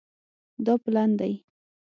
دا 0.65 0.73
پلن 0.83 1.09
دی 1.19 1.33